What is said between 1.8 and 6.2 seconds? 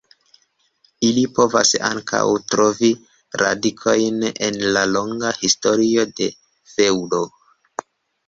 ankaŭ trovi radikojn en la longa historio